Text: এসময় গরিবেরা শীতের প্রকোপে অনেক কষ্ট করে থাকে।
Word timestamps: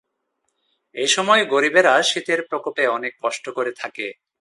এসময় 0.95 1.43
গরিবেরা 1.45 1.93
শীতের 2.03 2.39
প্রকোপে 2.49 2.83
অনেক 2.87 3.13
কষ্ট 3.21 3.45
করে 3.49 3.71
থাকে। 3.71 4.07